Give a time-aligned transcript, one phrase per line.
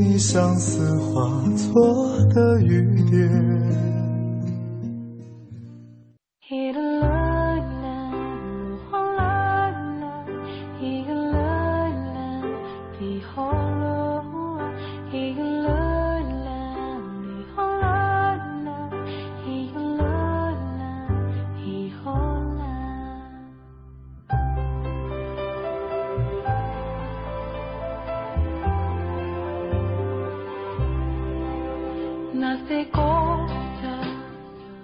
[0.00, 3.59] 你相思化作的雨点？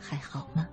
[0.00, 0.66] 还好吗？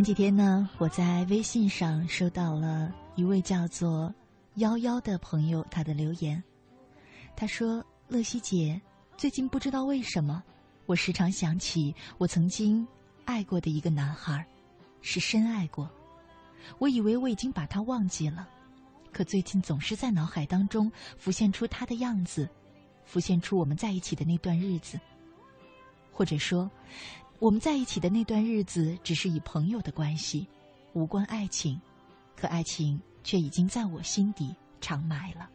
[0.00, 4.10] 前几天呢，我在微信上收到了一位叫做
[4.56, 6.42] “幺幺”的朋友他的留言。
[7.36, 8.80] 他说：“乐西姐，
[9.18, 10.42] 最近不知道为什么，
[10.86, 12.88] 我时常想起我曾经
[13.26, 14.42] 爱过的一个男孩，
[15.02, 15.86] 是深爱过。
[16.78, 18.48] 我以为我已经把他忘记了，
[19.12, 22.48] 可最近总是在脑海当中浮现出他的样子，
[23.04, 24.98] 浮现出我们在一起的那段日子，
[26.10, 26.70] 或者说……”
[27.40, 30.46] 我们在一起的那段日子，只是以朋友的关系，
[30.92, 31.80] 无关爱情，
[32.36, 35.48] 可爱情却已经在我心底长埋了。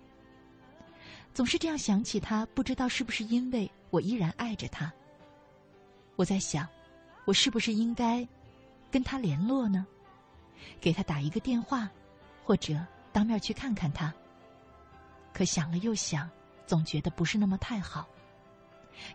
[1.31, 4.91] 总是这样想起他，不知道是不是因为我依然爱着他。
[6.15, 6.67] 我在想，
[7.23, 8.27] 我是不是应该
[8.89, 9.85] 跟他联络呢？
[10.81, 11.87] 给他打一个电话，
[12.43, 14.11] 或者当面去看看他。
[15.31, 16.27] 可想了又想，
[16.65, 18.07] 总觉得不是那么太好。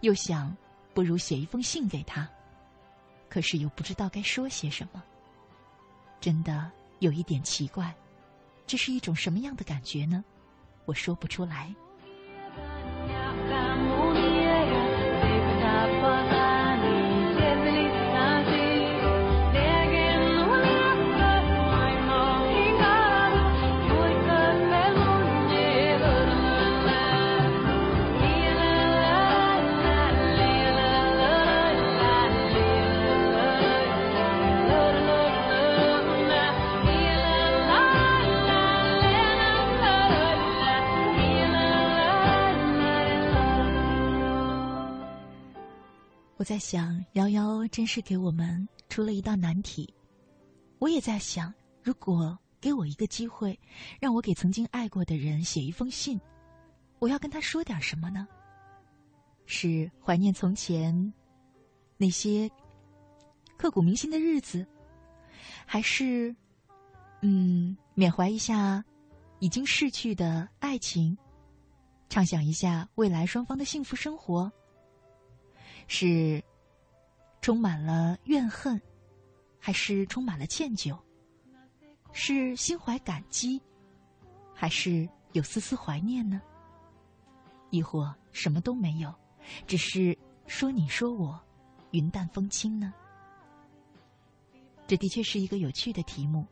[0.03, 0.57] 又想，
[0.95, 2.31] 不如写一封信给他。
[3.31, 5.03] 可是又不知道该说些什么，
[6.21, 7.95] 真的有一点奇怪，
[8.67, 10.23] 这是一种什么样的感觉呢？
[10.85, 11.75] 我说不出来。
[46.41, 49.93] 我在想，瑶瑶真是给我们出了一道难题。
[50.79, 51.53] 我也在想，
[51.83, 53.61] 如果给我一个机会，
[54.01, 56.19] 让我给曾经爱过的人写一封信，
[56.99, 58.27] 我要跟他说点什么呢？
[59.45, 61.13] 是怀念从前
[61.99, 62.51] 那些
[63.59, 64.67] 刻骨铭心的日子，
[65.67, 66.35] 还是
[67.21, 68.83] 嗯缅怀一下
[69.41, 71.19] 已经逝去的爱情，
[72.09, 74.51] 畅想一下未来双方的幸福生活？
[75.93, 76.41] 是
[77.41, 78.81] 充满了怨恨，
[79.59, 80.97] 还是充满了歉疚？
[82.13, 83.61] 是心怀感激，
[84.55, 86.41] 还是有丝丝怀念呢？
[87.71, 89.13] 亦或什么都没有，
[89.67, 90.17] 只是
[90.47, 91.39] 说你说我，
[91.91, 92.95] 云淡风轻呢？
[94.87, 96.47] 这的确是一个有趣的题目。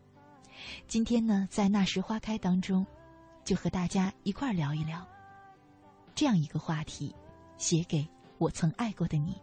[0.88, 2.84] 今天呢，在那时花开当中，
[3.44, 5.06] 就和大家一块儿聊一聊
[6.16, 7.14] 这样一个话题：
[7.56, 8.04] 写给
[8.38, 9.36] 我曾爱过的你。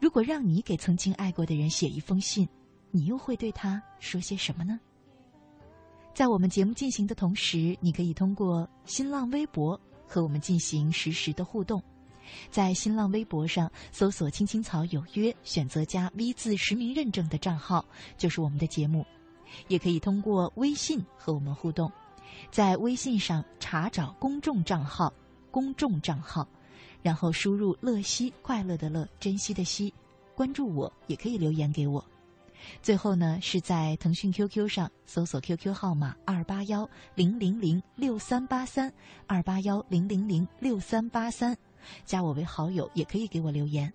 [0.00, 2.48] 如果让你给曾经爱过的人写一封信，
[2.90, 4.78] 你又会对他说些什么呢？
[6.14, 11.80] 在我们节目进行的同时，你可以通过新浪微博和我们进行实时的互动。
[12.50, 17.84] 在新浪微博上搜索“青青草有约”，选择加 V 字实名认证的账号，
[18.16, 19.06] 就是我们的节目。
[19.68, 21.90] 也可以通过微信和我们互动，
[22.50, 25.10] 在微信上查找公众账号，
[25.50, 26.46] 公众账号，
[27.08, 29.90] 然后输入“乐西”，快乐的乐，珍惜的惜，
[30.34, 32.04] 关注我，也可以留言给我。
[32.82, 38.92] 最后呢，是在腾讯 QQ 上搜索 QQ 号码二八幺零零零六三八三
[39.26, 41.56] 二八幺零零零六三八三，
[42.04, 43.90] 加我为好友也可以给我留言。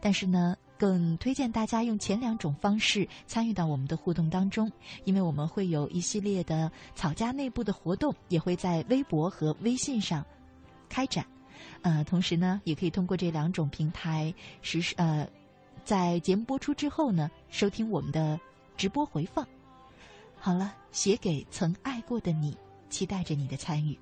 [0.00, 4.70] 但是呢，更推荐大家用前两种方式参与到我们的互动当中，
[5.02, 10.24] 因为我们会有一系列的草家内部的活动，也会在微博和微信上
[10.88, 11.26] 开展。
[11.82, 14.32] 呃，同时呢，也可以通过这两种平台
[14.62, 15.26] 实施呃。
[15.84, 18.38] 在节目播出之后呢，收听我们的
[18.76, 19.46] 直播回放。
[20.38, 22.56] 好了，写给曾爱过的你，
[22.90, 23.98] 期待着你的参与。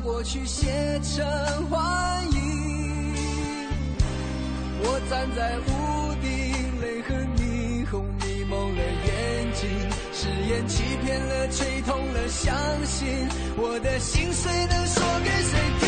[0.00, 0.66] 过去写
[1.02, 1.26] 成
[1.68, 3.14] 幻影，
[4.82, 9.68] 我站在屋顶，泪和霓虹迷蒙了眼睛，
[10.12, 12.54] 誓言欺骗了，吹痛了，相
[12.84, 15.87] 信我的心碎能说给谁听？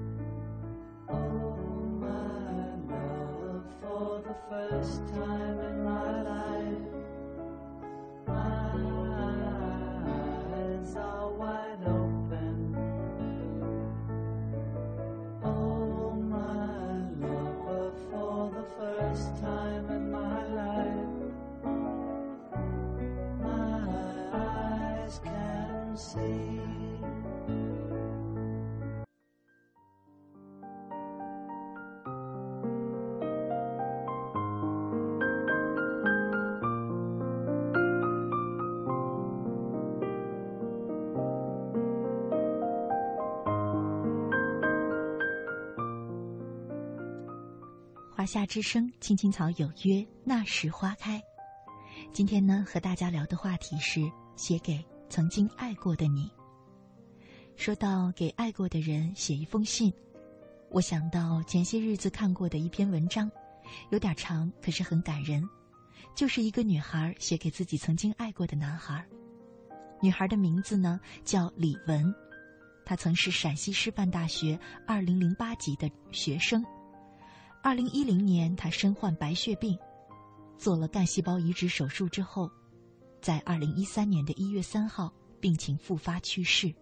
[4.51, 5.80] First time
[48.31, 51.21] 夏之声，青青草有约，那时花开。
[52.13, 56.31] 今天呢，和大家聊的话题是写给曾经爱过的你。
[57.57, 59.93] 说到给爱过的人写一封信，
[60.69, 63.29] 我想到前些日子看过的一篇文章，
[63.89, 65.43] 有点长，可是很感人。
[66.15, 69.05] 就是一个女孩写给自己曾经爱过的男孩。
[70.01, 72.15] 女孩的名字呢叫李文，
[72.85, 74.57] 她曾是陕西师范大学
[74.87, 76.63] 二零零八级的学生。
[77.63, 79.77] 二零一零年，她身患白血病，
[80.57, 82.49] 做了干细胞移植手术之后，
[83.21, 86.73] 在二零一三年的一月三号病情复发去世。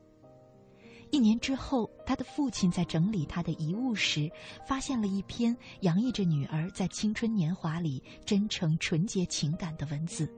[1.12, 4.32] 一年之后，他的父亲在整理他的遗物时，
[4.66, 10.32] 发现了一篇洋溢着女儿在青春年华里真诚纯洁情感的文字。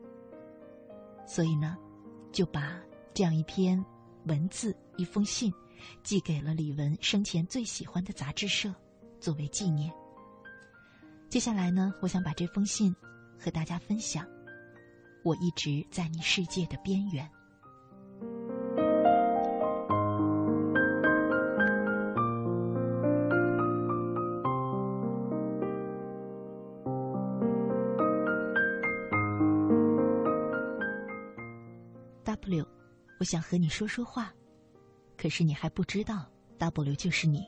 [1.28, 1.78] 所以呢，
[2.32, 2.82] 就把
[3.14, 3.84] 这样一篇
[4.26, 5.54] 文字、一封信，
[6.02, 8.74] 寄给了李文生前最喜欢的杂志社，
[9.20, 9.94] 作为纪念。
[11.32, 12.94] 接下来呢，我想把这封信
[13.40, 14.28] 和大家分享。
[15.24, 17.26] 我一直在你世界的边缘。
[32.26, 32.68] W，
[33.22, 34.34] 我想和你说说话，
[35.18, 37.46] 可是你还不知道 W 就是你，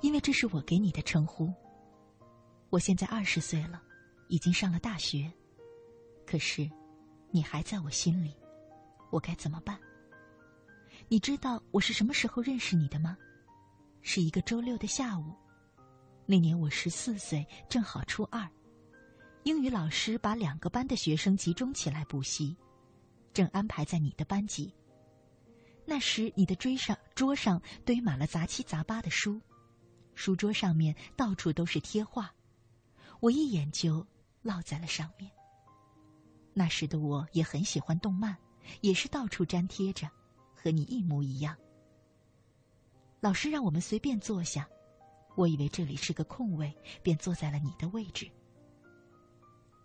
[0.00, 1.52] 因为这是我给你的称呼。
[2.74, 3.80] 我现在二十岁了，
[4.26, 5.32] 已经上了大学。
[6.26, 6.68] 可是，
[7.30, 8.34] 你还在我心里，
[9.12, 9.78] 我该怎么办？
[11.06, 13.16] 你知道我是什么时候认识你的吗？
[14.02, 15.32] 是一个周六的下午。
[16.26, 18.44] 那年我十四岁，正好初二。
[19.44, 22.56] 英语老师把两个班的学生集中起来补习，
[23.32, 24.74] 正安排在你的班级。
[25.86, 29.40] 那时你的桌上桌上堆满了杂七杂八的书，
[30.16, 32.34] 书桌上面到处都是贴画，
[33.24, 34.06] 我一眼就
[34.42, 35.30] 落在了上面。
[36.52, 38.36] 那时的我也很喜欢动漫，
[38.82, 40.06] 也是到处粘贴着，
[40.54, 41.56] 和你一模一样。
[43.20, 44.68] 老师让我们随便坐下，
[45.36, 48.30] 我以为这里是个空位，便坐在了你的位置。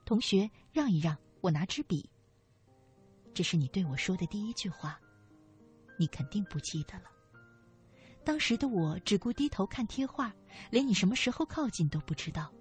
[0.04, 2.10] 同学，让一让，我拿支笔。
[3.34, 5.00] 这是你对我说的第一句话，
[5.98, 7.06] 你肯定不记得了。
[8.26, 10.36] 当时的我只顾低头看贴画，
[10.70, 12.52] 连你什么时候靠近都不知道。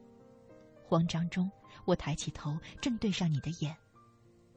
[0.88, 1.50] 慌张中，
[1.84, 3.76] 我抬起头，正对上你的眼。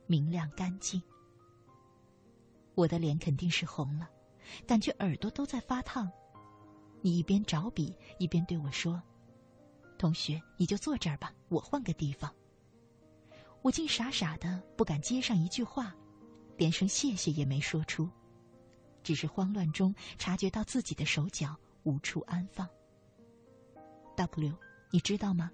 [0.08, 1.02] 明亮干净，
[2.74, 4.10] 我的脸肯定是红了，
[4.66, 6.10] 感觉耳朵都在发烫。
[7.02, 9.02] 你一边找笔一边对我说
[10.00, 12.34] ：“同学，你就坐这儿吧，我换个地方。”
[13.62, 15.94] 我竟傻傻的不敢接上一句话，
[16.56, 18.10] 连声谢谢也没说出，
[19.04, 22.66] 只是慌乱中察觉到自己的手脚无处安放。
[24.16, 24.58] W，
[24.92, 25.52] 你知道吗？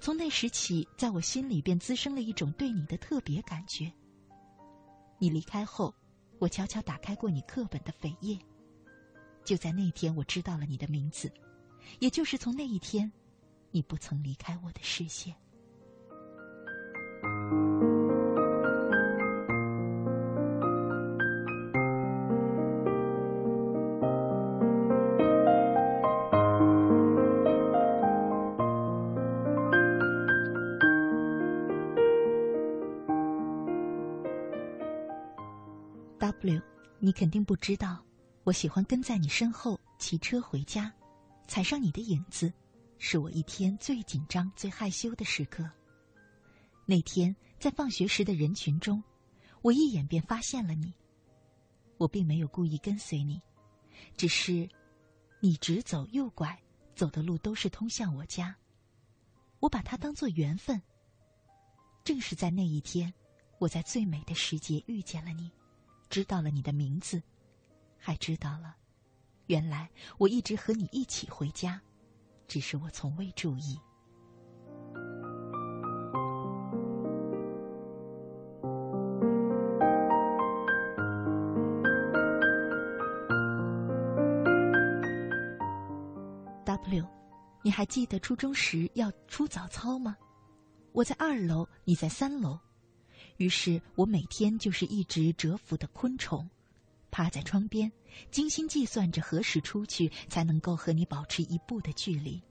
[0.00, 3.92] 从那时起，在我心里便滋生了一种对你的特别感觉。
[5.18, 5.94] 你离开后，
[6.38, 8.38] 我悄悄打开过你课本的扉页。
[9.44, 11.32] 就在那天，我知道了你的名字，
[12.00, 13.10] 也就是从那一天，
[13.70, 15.34] 你不曾离开我的视线。
[37.16, 38.04] 肯定不知道，
[38.44, 40.92] 我喜欢跟在你身后骑车回家，
[41.48, 42.52] 踩上你的影子，
[42.98, 45.66] 是我一天最紧张、最害羞的时刻。
[46.84, 49.02] 那天在放学时的人群中，
[49.62, 50.92] 我一眼便发现了你。
[51.96, 53.40] 我并没有故意跟随你，
[54.14, 54.68] 只是
[55.40, 56.54] 你直走右拐，
[56.94, 58.54] 走的路都是通向我家。
[59.58, 60.78] 我把它当做缘分。
[62.04, 63.10] 正是在那一天，
[63.58, 65.50] 我在最美的时节遇见了你。
[66.08, 67.22] 知道了你的名字，
[67.98, 68.76] 还知道了，
[69.46, 71.80] 原来我一直和你一起回家，
[72.48, 73.78] 只是我从未注意。
[86.64, 87.04] W，
[87.62, 90.16] 你还记得初中时要出早操吗？
[90.92, 92.58] 我在二楼，你在三楼。
[93.36, 96.48] 于是我每天就是一只蛰伏的昆虫，
[97.10, 97.90] 趴在窗边，
[98.30, 102.42] 精心计算着何时出去才能够和你保持一步的距离。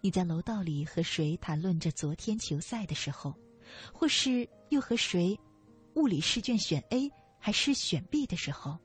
[0.00, 3.34] 你在楼道里和谁谈论着昨天球赛的时候，
[3.92, 5.38] 或是又和谁
[5.94, 8.78] 物理试卷选 A 还是选 B 的时候，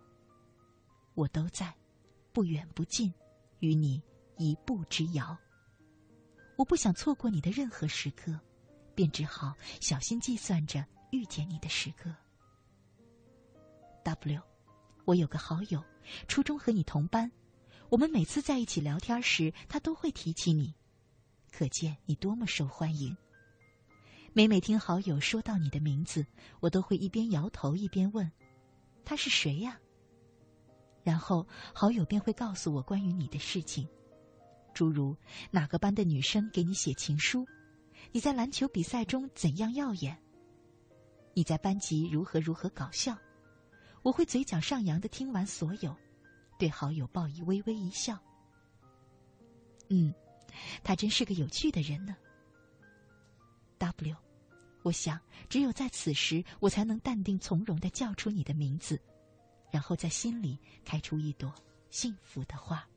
[1.13, 1.73] 我都在，
[2.31, 3.13] 不远不近，
[3.59, 4.01] 与你
[4.37, 5.37] 一步之遥。
[6.57, 8.39] 我不想错过你的任何时刻。
[8.95, 12.13] 便只好小心计算着遇见你的时刻。
[14.03, 14.41] W，
[15.05, 15.83] 我有个好友，
[16.27, 17.31] 初中和你同班，
[17.89, 20.73] 我们每次在一起聊天时，他都会提起你，
[21.51, 23.15] 可见你多么受欢迎。
[24.33, 26.25] 每每听好友说到你的名字，
[26.59, 28.29] 我都会一边摇头一边问
[29.05, 29.79] ：“他是谁呀？”
[31.03, 33.87] 然后好友便会告诉我关于你的事情，
[34.73, 35.15] 诸如
[35.51, 37.45] 哪个班的女生给你写情书。
[38.11, 40.15] 你在篮球比赛中怎样耀眼？
[41.33, 43.17] 你在班级如何如何搞笑？
[44.03, 45.95] 我会嘴角上扬的听完所有，
[46.59, 48.19] 对好友报以微微一笑。
[49.89, 50.13] 嗯，
[50.83, 52.15] 他真是个有趣的人呢。
[53.79, 54.15] W，
[54.83, 59.01] 我想只有在此时，我才能淡定从容的叫出你的名字，
[59.71, 61.53] 然后在心里开出一朵
[61.89, 62.87] 幸福的花。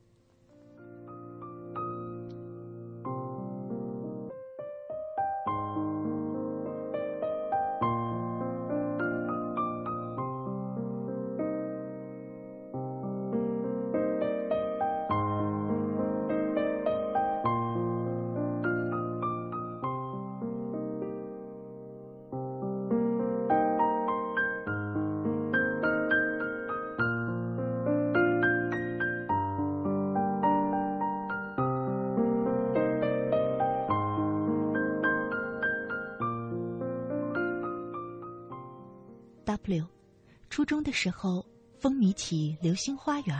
[40.96, 41.44] 时候
[41.78, 43.36] 风靡起《流星花园》，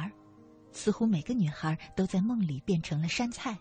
[0.73, 3.59] 似乎每个女孩都在梦里变成了杉菜，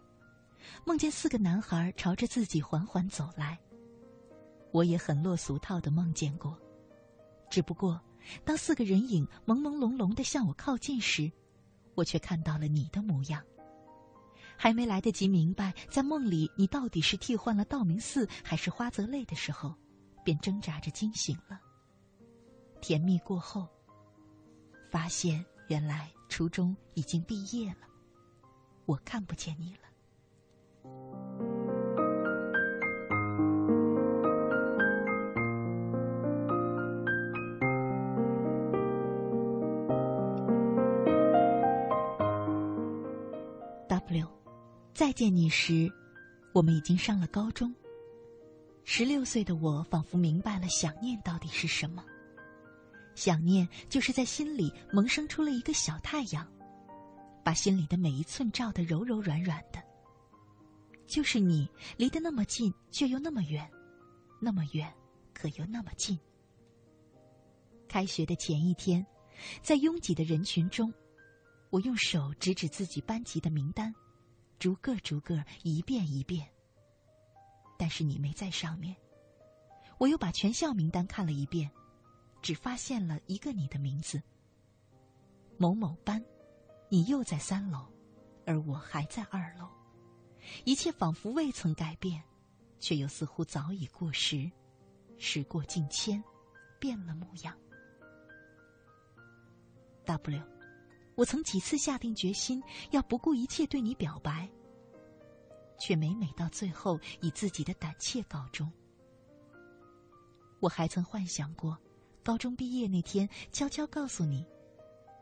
[0.86, 3.58] 梦见四个男孩朝着自己缓缓走来。
[4.74, 6.60] 我也很落俗套的梦见过，
[7.50, 7.98] 只不过
[8.44, 11.32] 当四个人影朦朦胧胧的向我靠近时，
[11.94, 13.42] 我却看到了你的模样。
[14.58, 19.74] 还没来得及明白在梦里你到底是替换了道明寺还是花泽类的时候，
[20.22, 21.62] 便挣扎着惊醒了。
[22.82, 23.68] 甜蜜过后，
[24.96, 27.80] 发现原来初中已经毕业了，
[28.86, 29.80] 我看不见你了。
[43.90, 44.26] W，
[44.94, 45.92] 再见你时，
[46.54, 47.76] 我们已经上了高中。
[48.86, 52.02] 十六岁的我仿佛明白了想念到底是什么。
[53.16, 56.48] 想念就是在心里萌生出了一个小太阳，
[57.44, 59.82] 把心里的每一寸照得柔柔软软的。
[61.08, 63.70] 就是你，离得那么近，却又那么远，
[64.42, 64.94] 那么远，
[65.34, 66.20] 可又那么近。
[67.88, 69.06] 开学的前一天，
[69.62, 70.94] 在拥挤的人群中，
[71.70, 73.94] 我用手指指自己班级的名单，
[74.60, 76.50] 逐个逐个，一遍一遍。
[77.78, 78.96] 但是你没在上面，
[80.00, 81.70] 我又把全校名单看了一遍。
[82.46, 84.22] 只发现了一个你的名字，
[85.58, 86.24] 某某班，
[86.90, 87.88] 你又在三楼，
[88.46, 89.68] 而我还在二楼，
[90.64, 92.22] 一切仿佛未曾改变，
[92.80, 94.48] 却又似乎早已过时，
[95.18, 96.24] 时过境迁，
[96.78, 97.58] 变了模样。
[100.06, 100.40] W，
[101.16, 104.48] 我曾几次下定决心要不顾一切对你表白，
[105.80, 108.72] 却每每到最后以自己的胆怯告终。
[110.60, 111.76] 我还曾幻想过。
[112.26, 114.44] 高中毕业那天，悄悄告诉你，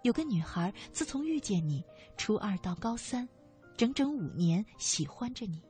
[0.04, 1.84] 有个女孩自从遇见你，
[2.16, 3.28] 初二到高三，
[3.76, 5.62] 整整五年喜欢着你。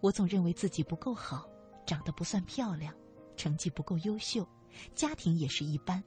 [0.00, 1.48] 我总认为自己不够好，
[1.86, 2.92] 长得不算漂亮，
[3.36, 4.44] 成绩不够优秀，
[4.96, 6.02] 家庭也是一般。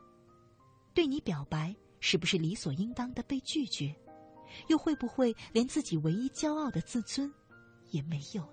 [0.93, 3.95] 对你表白，是不是理所应当的被拒绝？
[4.67, 7.33] 又会不会连自己唯一骄傲的自尊
[7.91, 8.45] 也没有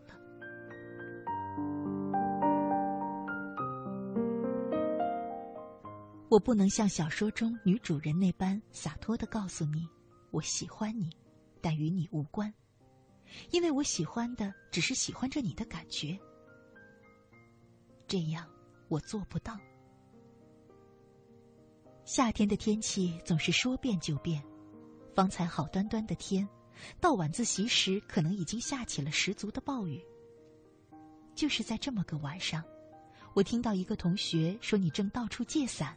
[6.32, 9.86] 我不能像小说中女主人那般洒脱的告诉你，
[10.30, 11.10] 我喜欢你，
[11.60, 12.50] 但与你无关，
[13.50, 16.18] 因为我喜欢的只是喜欢着你的感觉。
[18.06, 18.48] 这样
[18.88, 19.60] 我做不到。
[22.06, 24.42] 夏天的天气总是说变就变，
[25.14, 26.48] 方才好端端的天，
[26.98, 30.02] 到晚自习时可能已经下起了十足的暴雨。
[31.34, 32.64] 就是在这么个晚上，
[33.34, 35.94] 我听到一个同学说你正到处借伞。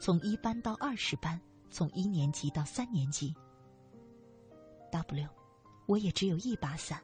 [0.00, 3.34] 从一班到二十班，从一年级到三年级。
[4.90, 5.28] W，
[5.86, 7.02] 我也只有一把伞，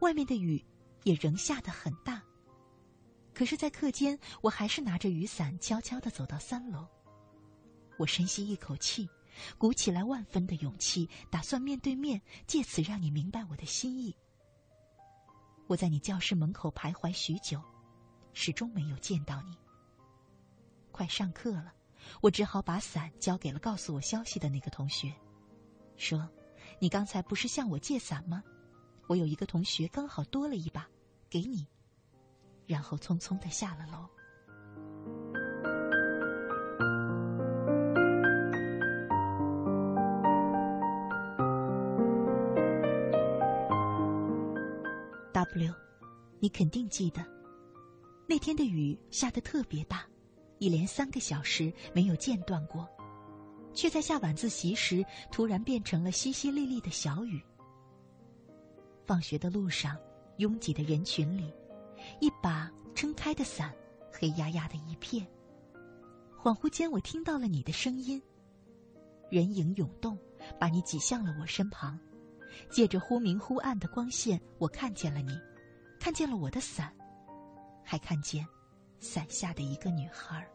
[0.00, 0.64] 外面的雨
[1.04, 2.22] 也仍下得很大。
[3.34, 6.86] 可是，在课间，我还是拿着雨伞，悄悄的走到三楼。
[7.96, 9.08] 我深吸一口气，
[9.56, 14.14] 鼓起来万分的勇气，打算面对面，借此让你明白我的心意。
[15.66, 17.60] 我在你教室门口徘徊许久，
[18.32, 19.56] 始终没有见到你。
[20.92, 21.74] 快上课了。
[22.20, 25.12] 我只好把伞交给了告诉我消息的那个同学，
[25.96, 26.28] 说
[26.80, 28.42] ：“你刚才不是向我借伞吗？
[29.06, 30.86] 我有一个同学刚好多了一把，
[31.30, 31.66] 给你。”
[32.66, 34.06] 然后匆匆的下了楼。
[45.32, 45.72] W，
[46.40, 47.24] 你肯定记得，
[48.26, 50.04] 那天的雨下得特别大。
[50.58, 52.88] 一连三个小时没有间断过，
[53.72, 57.42] 却在下晚自习时突然变成了淅淅沥沥的小雨。
[59.06, 59.96] 放学的路上，
[60.36, 61.52] 拥挤的人群里，
[62.20, 63.74] 一把撑开的伞，
[64.12, 65.26] 黑压压的一片。
[66.40, 68.22] 恍惚间，我听到了你的声音。
[69.30, 70.18] 人影涌动，
[70.58, 71.98] 把你挤向了我身旁。
[72.70, 75.38] 借着忽明忽暗的光线，我看见了你，
[76.00, 76.92] 看见了我的伞，
[77.84, 78.46] 还看见。
[78.98, 80.46] 伞下的一个女孩。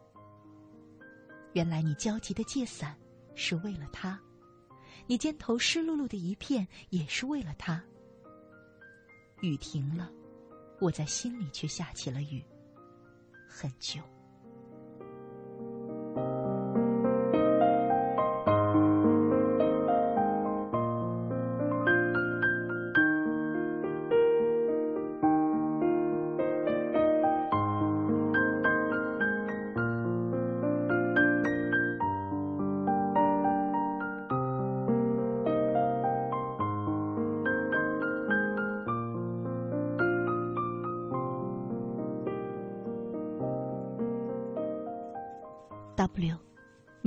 [1.53, 2.97] 原来你焦急的借伞，
[3.35, 4.17] 是为了她；
[5.07, 7.83] 你肩头湿漉漉的一片，也是为了她。
[9.41, 10.09] 雨停了，
[10.79, 12.43] 我在心里却下起了雨，
[13.47, 14.01] 很久。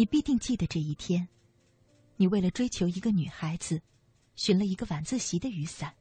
[0.06, 1.26] 你必定记得这一天，
[2.14, 3.82] 你为了追求一个女孩子，
[4.36, 5.92] 寻了一个晚自习的雨伞。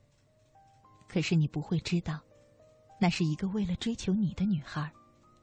[1.07, 2.21] 可是你不会知道，
[3.01, 4.93] 那是一个为了追求你的女孩，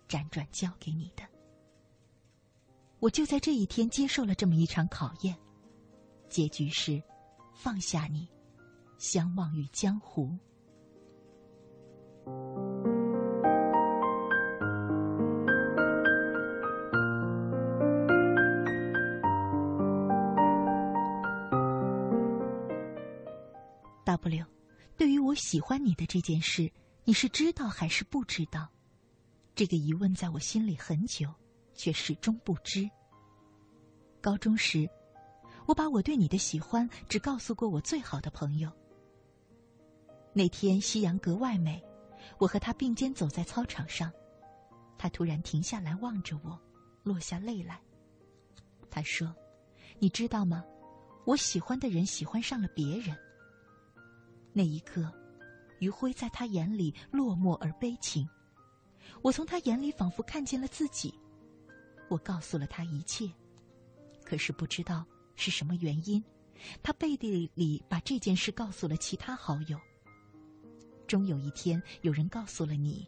[0.08, 1.24] 辗转交给你的。
[3.00, 5.36] 我就在这一天接受了这么一场考验，
[6.28, 7.02] 结局是
[7.52, 8.28] 放下你，
[8.96, 10.38] 相忘于江湖。
[25.32, 26.70] 我喜欢你的这件事，
[27.04, 28.68] 你是知道还是不知道？
[29.54, 31.26] 这个疑问在我心里很久，
[31.72, 32.86] 却始终不知。
[34.20, 34.86] 高中时，
[35.64, 38.70] 我把我对你的喜欢只告诉过我最好的朋友。
[40.34, 41.82] 那天夕阳格外美，
[42.36, 44.12] 我和他并肩走在操场上，
[44.98, 46.60] 他突然停下来望着我，
[47.02, 47.80] 落下泪来。
[48.90, 49.34] 他说
[49.98, 50.62] ：“你知道吗？
[51.24, 53.16] 我喜欢的人喜欢上了别人。”
[54.54, 55.10] 那一刻，
[55.82, 58.24] 余晖在他眼里落寞而悲情。
[59.20, 61.12] 我从他眼里仿佛看见了自己。
[62.08, 63.28] 我告诉了他一切，
[64.24, 66.22] 可是不知道是什么原因，
[66.84, 69.76] 他背地里把这件事告诉了其他好友。
[71.08, 73.04] 终有一天，有人告诉了你，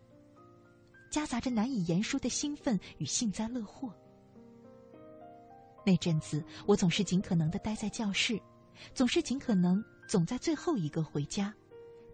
[1.11, 3.95] 夹杂着难以言说的兴奋与幸灾乐祸。
[5.87, 8.37] 那阵子，我总是尽可能的待在教室，
[8.93, 9.81] 总是尽可能。
[10.07, 11.55] 总在最后一个回家，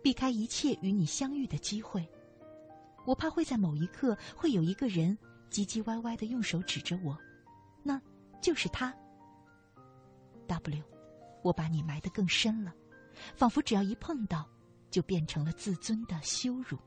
[0.02, 2.08] 避开一切与你相遇的机会。
[3.06, 5.16] 我怕会在某一刻，会有一个人
[5.50, 7.16] 唧唧歪歪的用手指着我，
[7.82, 8.00] 那
[8.40, 8.94] 就是他。
[10.46, 10.82] W，
[11.42, 12.74] 我把你埋得更深了，
[13.34, 14.48] 仿佛只要一碰到，
[14.90, 16.78] 就变成了自尊的羞辱。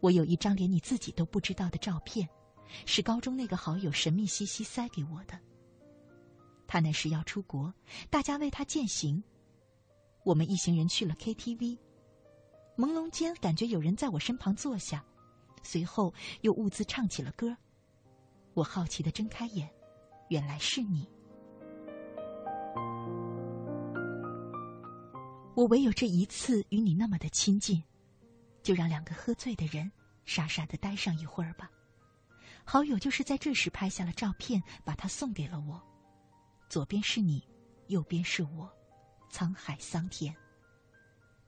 [0.00, 2.28] 我有一张连你自己都不知道的照片，
[2.86, 5.38] 是高中那个好友神秘兮兮塞给我的。
[6.66, 7.72] 他那时要出国，
[8.08, 9.22] 大家为他饯行。
[10.24, 11.78] 我们一行人去了 KTV，
[12.76, 15.04] 朦胧间感觉有人在我身旁坐下，
[15.62, 17.56] 随后又兀自唱起了歌。
[18.54, 19.68] 我好奇的睁开眼，
[20.28, 21.08] 原来是你。
[25.54, 27.82] 我唯有这一次与你那么的亲近，
[28.62, 29.90] 就让两个喝醉的人
[30.24, 31.70] 傻傻的待上一会儿吧。
[32.64, 35.82] 好友就是在这时拍下了照片，把它送给了我。
[36.68, 37.42] 左边是你，
[37.88, 38.70] 右边是我，
[39.30, 40.34] 沧海桑田。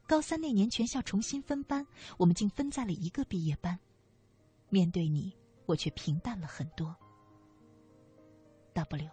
[0.07, 1.87] 高三那年，全校重新分班，
[2.19, 3.79] 我们竟分在了一个毕业班。
[4.69, 5.33] 面对你，
[5.67, 6.95] 我却平淡了很多。
[8.75, 9.11] W，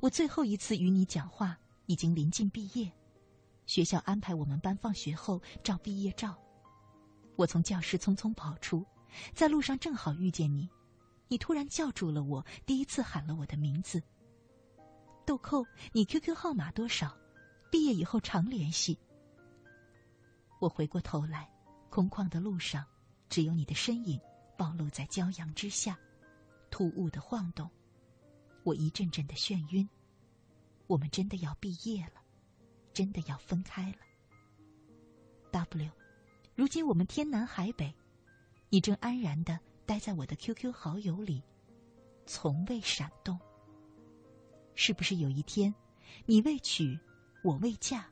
[0.00, 2.90] 我最后一次与你讲话已经临近毕业，
[3.66, 6.36] 学校安排我们班放学后照毕业照。
[7.36, 8.84] 我从教室匆匆跑出，
[9.34, 10.68] 在路上正好遇见你，
[11.28, 14.02] 你突然叫住了我，第一次喊了我的名字。
[15.26, 17.14] 豆蔻，你 QQ 号码多少？
[17.70, 18.98] 毕业以后常联系。
[20.58, 21.48] 我回过头来，
[21.90, 22.84] 空旷的路上，
[23.28, 24.20] 只有你的身影
[24.56, 25.98] 暴露在骄阳之下，
[26.70, 27.70] 突兀的晃动，
[28.64, 29.88] 我一阵阵的眩晕。
[30.86, 32.22] 我们真的要毕业了，
[32.92, 33.98] 真的要分开了。
[35.50, 35.90] W，
[36.54, 37.94] 如今我们天南海北，
[38.70, 41.42] 你正安然的待在我的 QQ 好友里，
[42.26, 43.38] 从未闪动。
[44.74, 45.74] 是不是有一天，
[46.24, 46.98] 你未娶，
[47.42, 48.04] 我未嫁，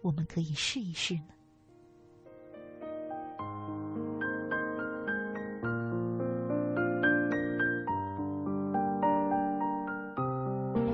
[0.00, 1.22] 我们可以试一试呢？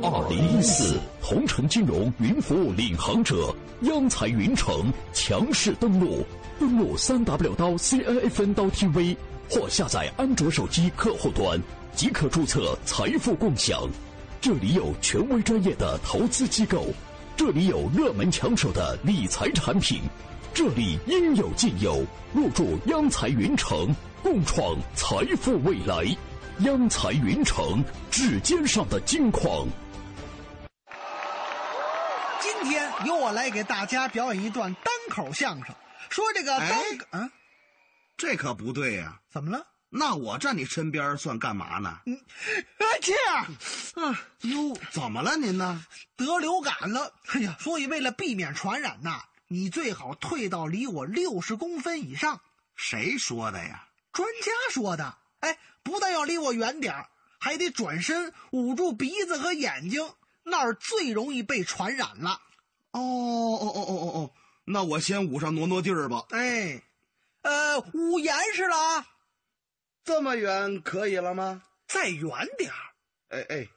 [0.02, 6.24] 二零一四同城金融云服务领航者央财云城强势登陆，
[6.58, 9.16] 登录三 W 刀 CNFN 刀 TV
[9.48, 11.60] 或下载安卓手机客户端，
[11.92, 13.88] 即可注册财富共享。
[14.40, 16.86] 这里有权威专业的投资机构，
[17.38, 20.02] 这里有热门抢手的理财产品，
[20.52, 22.04] 这里应有尽有。
[22.34, 26.04] 入驻央财云城，共创财富未来。
[26.64, 29.68] 央财云城，指尖上的金矿。
[32.40, 35.72] 今天由我来给大家表演一段单口相声，
[36.08, 36.72] 说这个单
[37.10, 37.30] 啊，
[38.16, 39.20] 这可不对呀！
[39.30, 39.64] 怎么了？
[39.90, 42.00] 那我站你身边算干嘛呢？
[42.06, 42.20] 嗯，
[43.00, 44.20] 切啊！
[44.42, 45.86] 哟，怎么了您呢？
[46.16, 47.14] 得流感了。
[47.28, 52.40] 哎呀，所以为了避免传染呐，你最好退到离我六十公分以上。
[52.74, 53.88] 谁说的呀？
[54.12, 55.16] 专家说的。
[55.40, 57.06] 哎，不但要离我远点
[57.38, 62.42] 还得转身捂住鼻子和眼睛，那儿最容易被传染了。
[62.90, 64.30] 哦哦哦哦哦哦，
[64.64, 66.24] 那我先捂上挪挪地儿吧。
[66.30, 66.82] 哎，
[67.42, 69.06] 呃，捂严实了啊。
[70.08, 71.62] 这么远可以了吗？
[71.86, 72.78] 再远点儿。
[73.28, 73.68] 哎哎，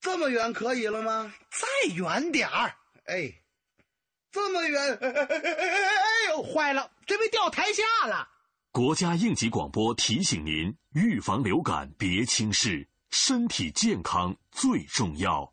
[0.00, 1.34] 这么远可以了吗？
[1.50, 2.76] 再远点儿。
[3.06, 3.42] 哎，
[4.30, 8.28] 这么远，哎哎哎哎哎呦，坏了，这被掉台下了。
[8.70, 15.52] 国家应急广播提醒您：预防流感别轻视，身体健康最重要。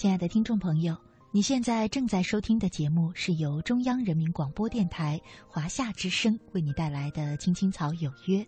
[0.00, 0.96] 亲爱的听众朋友，
[1.30, 8.38] 你现在正在收听的节目是由中央人民广播电台华夏之声为你带来的《青青草有约》，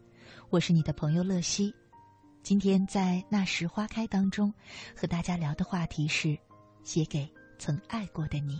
[0.48, 1.70] 我是你的朋友乐西。
[2.42, 4.50] 今天在那时花开当中，
[4.96, 6.38] 和大家聊的话题是
[6.84, 8.58] 写给曾爱过的你。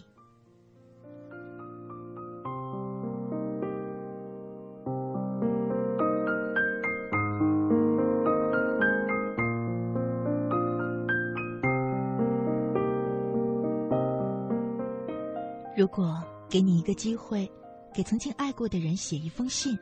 [15.83, 17.51] 如果给你一个机会，
[17.93, 19.77] 给曾经爱过的人写一封信，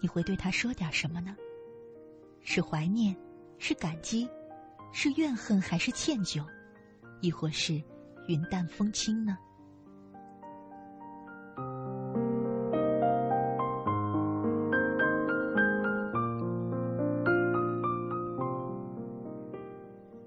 [0.00, 1.34] 你会对他说点什么呢？
[2.44, 3.16] 是怀念，
[3.58, 4.30] 是感激，
[4.92, 6.46] 是怨恨，还是歉疚，
[7.20, 7.82] 亦或是
[8.28, 9.36] 云淡风轻呢？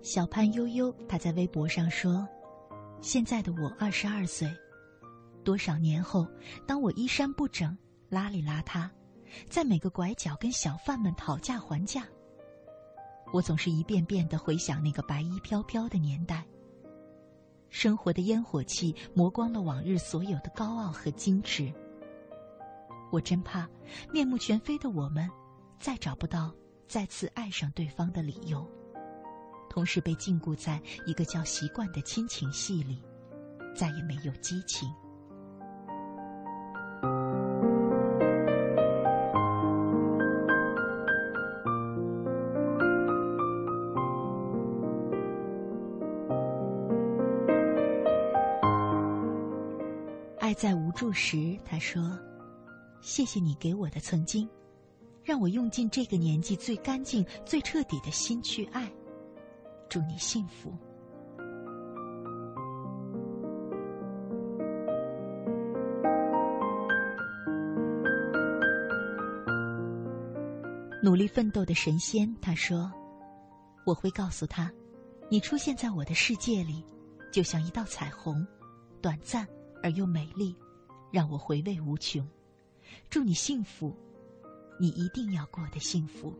[0.01, 2.27] 小潘悠悠，他在微博上说
[2.99, 4.53] ：“现在的我二十二岁，
[5.47, 6.27] 多少年后，
[6.67, 7.73] 当我衣衫不整、
[8.11, 8.89] 邋里邋遢，
[9.49, 12.03] 在每个拐角跟小贩们讨价还价，
[13.31, 16.45] 我总是一遍遍的回想那个白衣飘飘的年代。
[17.69, 21.73] 生活的烟火气磨光了往日所有的高傲和矜持。
[23.09, 23.69] 我真怕
[24.11, 25.29] 面目全非的我们，
[25.79, 26.53] 再找不到
[26.89, 28.69] 再次爱上对方的理由。”
[29.71, 33.01] 同时被禁锢在一个叫习惯的亲情戏里，
[33.73, 34.93] 再也没有激情。
[51.17, 52.17] 时，他说
[53.01, 54.47] ：“谢谢你给我的曾经，
[55.23, 58.89] 让我用尽这个年纪最干净、最彻底的心去爱。”
[59.89, 60.71] 祝你幸福。
[71.01, 72.91] 努力奋斗的神仙，他说
[73.87, 74.71] ：“我会告诉他，
[75.31, 76.85] 你出现在我的世界里，
[77.31, 78.45] 就像一道彩虹，
[79.01, 79.47] 短暂
[79.81, 80.55] 而又美丽，
[81.11, 82.27] 让我回味无穷。
[83.09, 83.95] 祝你幸福，
[84.79, 86.33] 你一定要过得幸福。”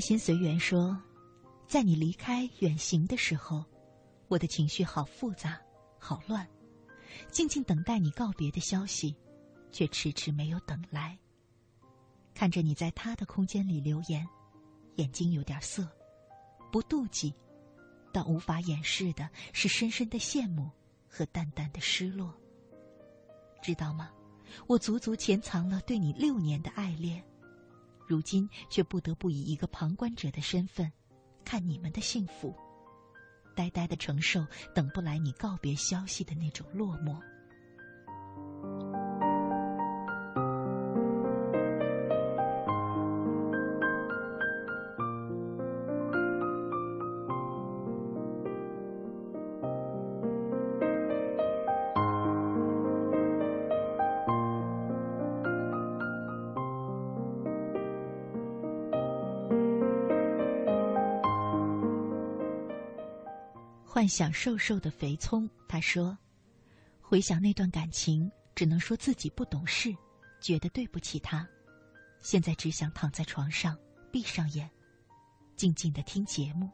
[0.00, 0.96] 心随缘说，
[1.66, 3.64] 在你离开远行的时候，
[4.28, 5.60] 我的情绪好复杂，
[5.98, 6.46] 好乱，
[7.30, 9.14] 静静等待你告别的消息，
[9.70, 11.18] 却迟迟没有等来。
[12.34, 14.26] 看着你在他的空间里留言，
[14.96, 15.86] 眼睛有点涩，
[16.72, 17.34] 不妒忌，
[18.12, 20.70] 但无法掩饰的是深深的羡慕
[21.08, 22.32] 和淡淡的失落。
[23.62, 24.10] 知道吗？
[24.66, 27.22] 我足足潜藏了对你六年的爱恋。
[28.10, 30.90] 如今却不得不以一个旁观者的身份，
[31.44, 32.52] 看你们的幸福，
[33.54, 34.44] 呆呆的承受
[34.74, 37.16] 等不来你告别消息的那种落寞。
[64.00, 66.16] 幻想瘦瘦的肥聪，他说
[67.02, 69.94] ：“回想那段感情，只能说自己不懂事，
[70.40, 71.46] 觉得对不起他。
[72.18, 73.76] 现在只想躺在床上，
[74.10, 74.70] 闭上眼，
[75.54, 76.70] 静静的听节目。”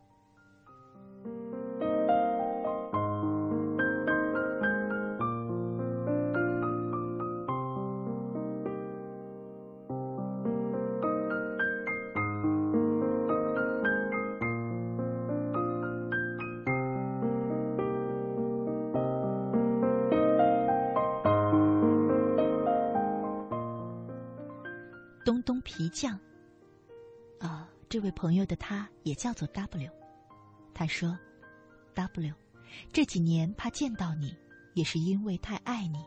[25.26, 26.16] 东东皮匠，
[27.40, 29.90] 啊，这位朋友的他也叫做 W。
[30.72, 31.18] 他说
[31.96, 32.32] ：“W，
[32.92, 34.38] 这几年怕见到你，
[34.74, 35.98] 也是因为太爱你，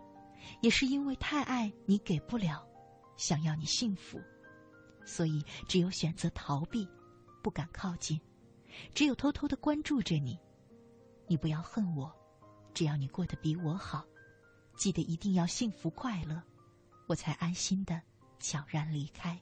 [0.61, 2.65] 也是因为太爱你给不了，
[3.17, 4.22] 想要你幸福，
[5.03, 6.88] 所以只有选择逃避，
[7.43, 8.17] 不敢靠近，
[8.93, 10.39] 只有偷偷的关注着你。
[11.28, 12.09] 你不要恨我，
[12.74, 14.05] 只要你过得比我好，
[14.78, 16.41] 记得一定要幸福快乐，
[17.05, 18.01] 我才安心的
[18.39, 19.37] 悄然离开。”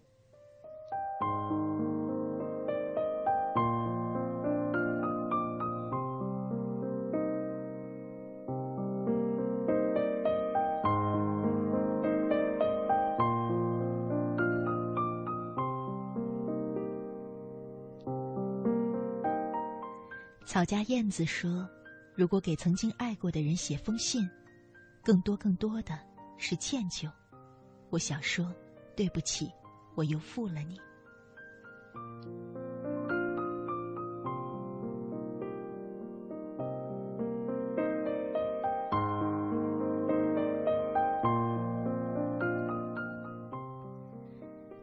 [20.46, 21.70] 草家燕子说
[22.16, 24.28] ：“如果给曾经爱过的人写封信，
[25.04, 26.00] 更多更多的
[26.38, 27.12] 是歉疚。
[27.90, 28.52] 我想说，
[28.98, 29.52] 对不起，
[29.94, 30.76] 我又负了你。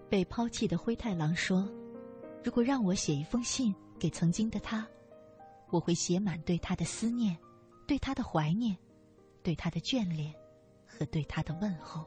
[0.09, 1.69] 被抛弃的灰太狼说
[2.45, 4.87] ：“如果让我写一封信给曾经的他，
[5.71, 7.37] 我会写满对他的思念，
[7.85, 8.79] 对他的怀念，
[9.43, 10.33] 对他的眷恋，
[10.87, 12.07] 和对他的问候。”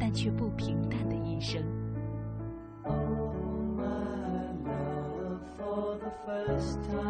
[0.00, 1.62] 但却不平淡的一生。
[6.90, 7.09] 华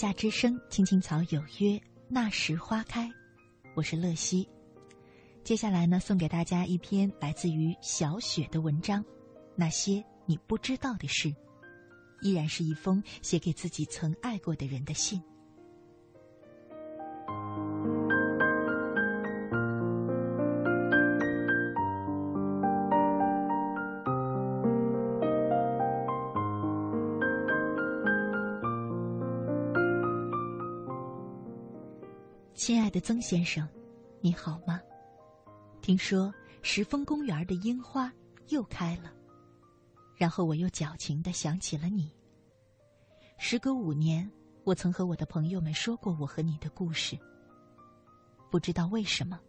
[0.00, 1.78] 夏之声，青青草有约，
[2.08, 3.06] 那时花开。
[3.74, 4.48] 我是乐西。
[5.44, 9.04] 接下来呢，送给大家一篇来自于小雪的文章，
[9.54, 11.28] 《那些你不知道的事》，
[12.22, 15.22] 依然是一封写给自己曾爱过的人的信。
[33.00, 33.66] 曾先生，
[34.20, 34.80] 你好吗？
[35.80, 38.12] 听说石峰公园的樱花
[38.48, 39.10] 又开了，
[40.16, 42.12] 然后我又矫情的想起了你。
[43.38, 44.30] 时隔五年，
[44.64, 47.18] 我曾和我的朋友们说过我和你的故事。
[48.50, 49.40] 不知道为什么，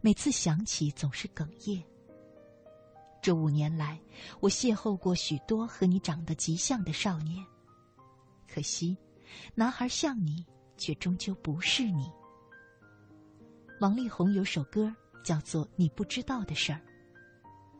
[0.00, 1.82] 每次想起总是哽咽。
[3.20, 4.00] 这五年来，
[4.38, 7.44] 我邂逅过许多和你长得极像的少年，
[8.46, 8.96] 可惜，
[9.54, 12.12] 男孩像你，却终究不是你。
[13.80, 14.94] 王力宏有首歌
[15.24, 16.78] 叫做《你不知道的事儿》，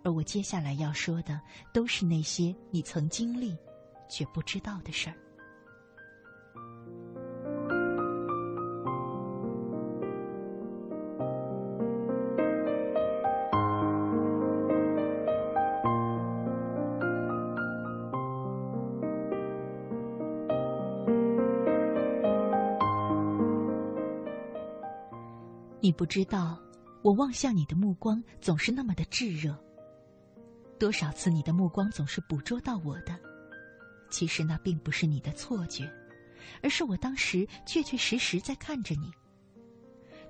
[0.03, 1.41] 而我接下来要说的
[1.73, 3.57] 都是那些你曾经历
[4.09, 5.15] 却不知道的事儿。
[25.95, 26.61] 不知道，
[27.03, 29.57] 我望向你的目光总是那么的炙热。
[30.79, 33.19] 多少次你的目光总是捕捉到我的，
[34.11, 35.91] 其实那并不是你的错觉，
[36.63, 39.11] 而是我当时确确实实在看着你。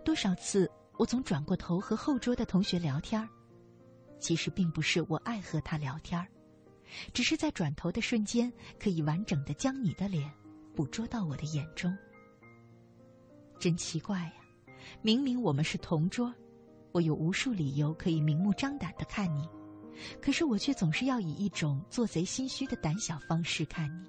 [0.05, 3.27] 多少次我总转过头和后桌的同学聊天儿
[4.21, 6.29] 其实并不是我爱和他聊天儿
[7.13, 10.31] 只是在转头的瞬间，可以完整的将你的脸
[10.77, 11.97] 捕捉到我的眼中。
[13.59, 14.44] 真奇怪呀！
[15.03, 16.33] 明明我们是同桌，
[16.93, 19.49] 我有无数理由可以明目张胆的看你，
[20.21, 24.09] 可是我却总是要以一种做贼心虚的胆小方式看你。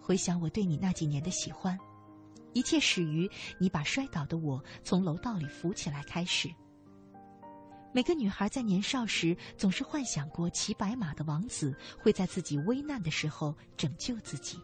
[0.00, 1.78] 回想我对你那几年的喜欢，
[2.52, 6.48] 一切始于你把摔倒的我从楼道里扶起来开始。
[7.94, 14.58] 每个女孩在年少时总是幻想过骑白马的王子会在自己危难的时候拯救自己。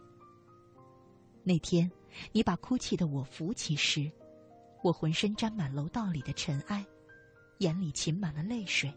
[1.43, 1.89] 那天。
[2.31, 4.11] 你把哭泣的我扶起时，
[4.81, 6.85] 我浑身沾满楼道里的尘埃，
[7.59, 8.93] 眼里噙满了泪水。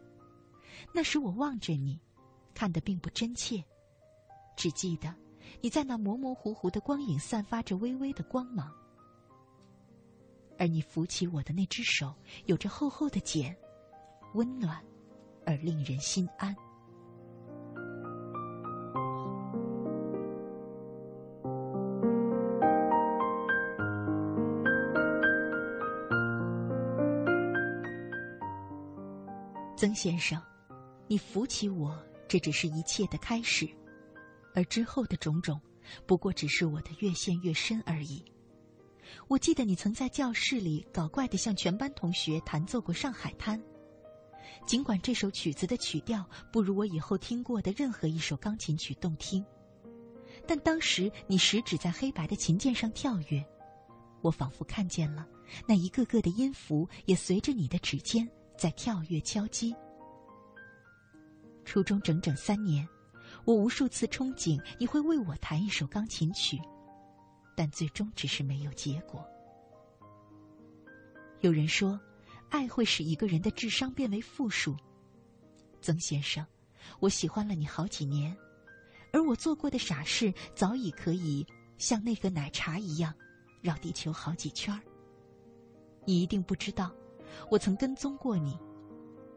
[0.93, 1.99] 那时我望着你，
[2.55, 3.63] 看得并不真切，
[4.57, 5.15] 只记得
[5.61, 8.73] 你在那模模糊糊的光影散发着微微的光芒，
[10.59, 12.15] 而你扶起我的那只手
[12.47, 13.57] 有着厚厚的茧，
[14.35, 14.83] 温暖
[15.45, 16.55] 而令人心安。
[29.83, 30.41] 曾先生，
[31.09, 33.69] 你扶起我，这只是一切的开始。
[34.55, 35.61] 而之后的种种，
[36.07, 38.25] 不过只是我的越陷越深而已。
[39.27, 43.59] 我记得你曾在教室里搞怪的向全班同学弹奏过《上海滩》，
[44.65, 49.45] 尽管这首曲子的曲调不如我以后听过的任何一首钢琴曲动听，
[50.47, 53.45] 但当时你食指在黑白的琴键上跳跃，
[54.21, 55.27] 我仿佛看见了
[55.67, 58.31] 那一个个的音符也随着你的指尖
[58.63, 59.75] 在跳跃敲击。
[61.65, 62.89] 初中整整三年，
[63.45, 66.61] 我无数次憧憬你会为我弹一首钢琴曲。
[67.57, 69.29] 但最终只是没有结果。
[71.41, 72.01] 有人说，
[72.51, 74.77] 爱会使一个人的智商变为负数。
[75.81, 76.47] 曾先生，
[77.01, 78.33] 我喜欢了你好几年，
[79.13, 81.45] 而我做过的傻事早已可以
[81.79, 83.13] 像那个奶茶一样，
[83.61, 84.81] 绕地球好几圈儿。
[86.05, 86.95] 你一定不知道，
[87.51, 88.59] 我曾跟踪过你。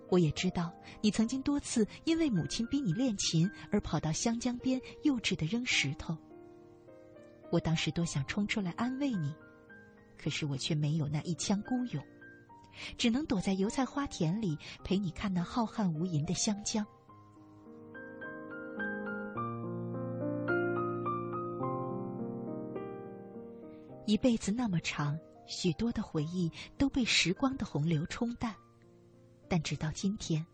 [0.10, 0.72] 我也知道，
[1.02, 6.16] 你曾经多次因为母亲逼你练琴而跑到湘江边幼稚的扔石头。
[7.52, 9.34] 我当时多想冲出来安慰你，
[10.18, 12.04] 可是我却没有那一腔孤勇，
[12.98, 16.86] 只能躲在油菜花田里陪你看那浩瀚无垠的湘江。
[24.06, 25.18] 一辈子那么长，
[25.48, 28.56] 许多的回忆都被时光的洪流冲淡，
[29.48, 30.46] 但直到今天，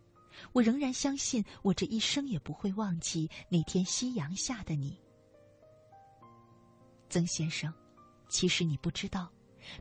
[0.52, 5.00] 我仍然相信，我这一生也不会忘记那天夕阳下的你。
[7.10, 7.74] 曾先生，
[8.30, 9.32] 其实你不知道，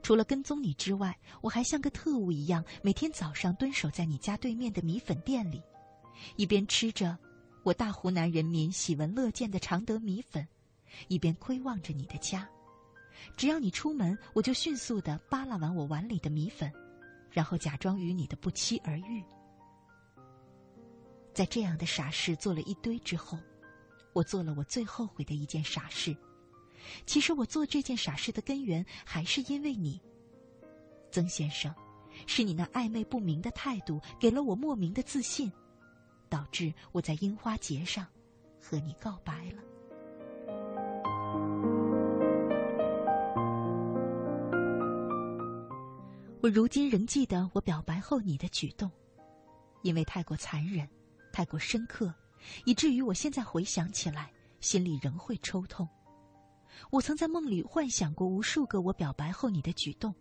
[0.03, 5.63] 除了跟踪你之外，我还像个特务一样，每天早上蹲守在你家对面的米粉店里，
[6.37, 7.17] 一边吃着
[7.63, 10.47] 我大湖南人民喜闻乐见的常德米粉，
[11.09, 12.49] 一边窥望着你的家。
[13.37, 16.73] 只要你出门，我就迅速的扒拉完我碗里的米粉，
[17.31, 19.23] 然后假装与你的不期而遇。
[21.33, 23.39] 在这样的傻事做了一堆之后，
[24.13, 26.17] 我做了我最后悔的一件傻事。
[27.07, 30.01] 其实我做这件傻事的根源还是因为你，
[31.11, 31.73] 曾先生，
[32.27, 35.53] 是你那暧昧不明的态度给了我莫名的自信，
[36.29, 38.07] 导致我在樱花节上
[38.61, 39.70] 和你告白了。
[46.43, 48.91] 我如今仍记得我表白后你的举动，
[49.83, 50.89] 因为太过残忍，
[51.31, 52.15] 太过深刻，
[52.65, 55.87] 以至于我现在回想起来，心里仍会抽痛。
[56.91, 60.15] 我曾在梦里幻想过无数个我表白后你的举动，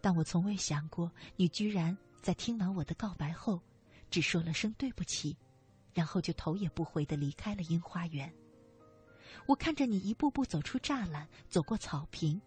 [0.00, 3.60] 但我从未想过你居然在听完我的告白后，
[4.10, 5.36] 只说了声对不起，
[5.92, 8.32] 然后就头也不回的离开了樱花园。
[9.44, 12.40] 我看着你一步步走出栅栏，走过草坪，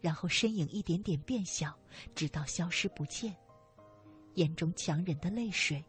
[0.00, 1.78] 然后身影一点点变小，
[2.14, 3.36] 直到消失不见，
[4.34, 5.84] 眼中强忍的泪水，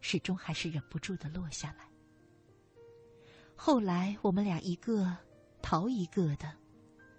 [0.00, 1.88] 始终还是忍不住的落下来。
[3.54, 5.16] 后来我们俩一个。
[5.64, 6.52] 逃一个的，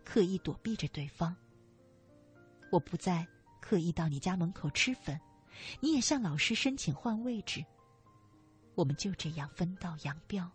[0.04, 1.34] 刻意躲避着对方。
[2.70, 3.26] 我不再
[3.62, 5.18] 刻意到你家门口吃粉，
[5.80, 7.66] 你也向老师申请换位置。
[8.76, 10.52] 我们就这样分道扬镳。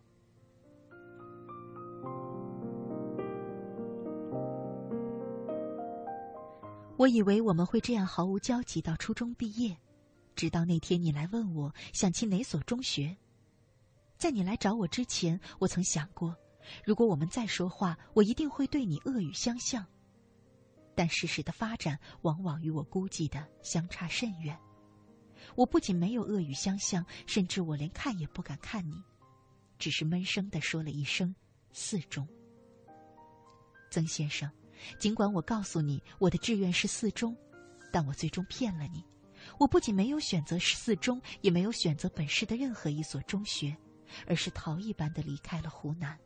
[6.99, 9.77] 我以为我们会这样毫无交集到初中毕业，
[10.35, 13.15] 直到那天你来问我想去哪所中学。
[14.17, 16.35] 在你来找我之前，我曾想过。
[16.83, 19.87] 如果我们再说话，我一定会对你恶语相向。
[20.93, 24.59] 但事实的发展往往与我估计的相差甚远。
[25.55, 29.01] 我不仅没有恶语相向，甚至我连看也不敢看你，
[29.77, 31.33] 只是闷声的说了一声
[31.71, 32.27] “四中”。
[33.89, 34.51] 曾先生，
[34.97, 37.35] 尽管我告诉你我的志愿是四中，
[37.91, 39.03] 但我最终骗了你。
[39.57, 43.75] 我不仅没有选择四中，也没有选择本市的任何一所中学，
[44.27, 46.17] 而是逃一般的离开了湖南。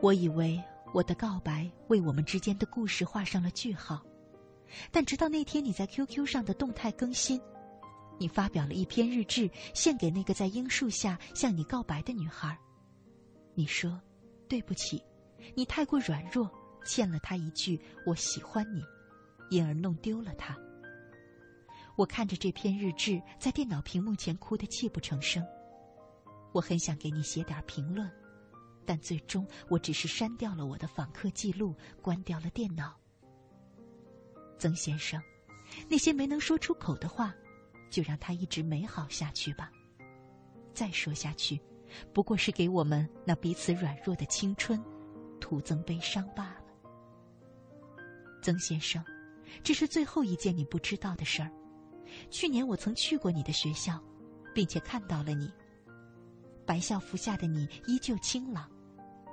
[0.00, 0.62] 我以为
[0.94, 4.00] 我的告白为我们之间的故事画上了句号，
[4.90, 7.40] 但直到那天你在 QQ 上的动态更新，
[8.18, 12.58] 你发表了一篇日志，献给那个在樱树下向你告白的女孩。
[13.54, 14.00] 你说
[14.48, 15.02] ：“对不起，
[15.54, 16.50] 你太过软弱，
[16.84, 18.82] 欠了她一句我喜欢你，
[19.50, 20.56] 因而弄丢了她。”
[21.96, 25.44] 我看着这篇日志，在电脑屏幕前哭得泣不成声。
[26.52, 28.10] 我很想给你写点评论。
[28.86, 32.96] 但最终，我只是删掉了我的访客记录，关掉了电脑。
[34.58, 35.20] 曾先生，
[35.90, 37.34] 那些没能说出口的话，
[37.90, 39.70] 就让它一直美好下去吧。
[40.72, 41.60] 再说下去，
[42.12, 44.82] 不过是给我们那彼此软弱的青春，
[45.40, 46.64] 徒增悲伤罢了。
[48.42, 49.04] 曾先生，
[49.62, 51.50] 这是最后一件你不知道的事儿。
[52.30, 54.00] 去年我曾去过你的学校，
[54.54, 55.52] 并且看到了你。
[56.64, 58.70] 白校服下的你依旧清朗，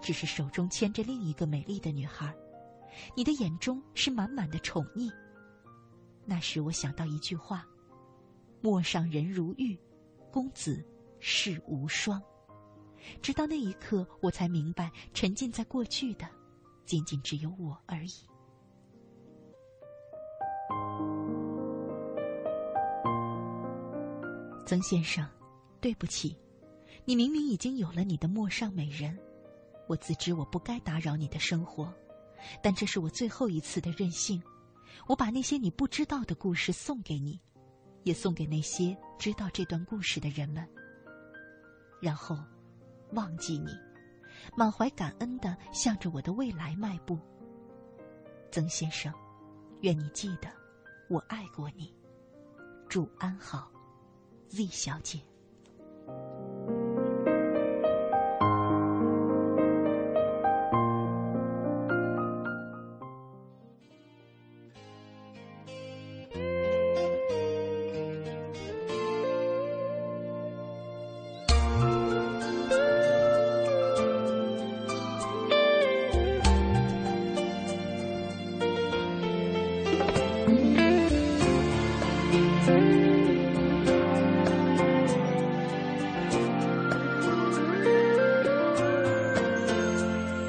[0.01, 2.33] 只是手中牵着另一个美丽的女孩。
[3.15, 5.11] 你的眼中是满满的宠溺。
[6.25, 7.65] 那时我想到一句话
[8.65, 9.77] ：“陌上人如玉，
[10.31, 10.83] 公子
[11.19, 12.19] 世无双。”
[13.21, 16.27] 直到那一刻，我才明白，沉浸在过去的，
[16.83, 18.11] 仅仅只有我而已。
[24.65, 25.29] 曾先生，
[25.79, 26.35] 对不起，
[27.05, 29.15] 你明明已经有了你的陌上美人，
[29.87, 31.93] 我自知我不该打扰你的生活，
[32.63, 34.41] 但这是我最后一次的任性。
[35.05, 37.39] 我把那些你不知道的故事送给你，
[38.05, 40.65] 也送给那些知道这段故事的人们。
[41.99, 42.37] 然后，
[43.11, 43.71] 忘记你，
[44.55, 47.19] 满怀感恩的向着我的未来迈步。
[48.51, 49.11] 曾先生，
[49.81, 50.47] 愿你记得，
[51.09, 51.93] 我爱过你。
[52.87, 53.71] 祝安好。
[54.47, 55.19] Z 小姐。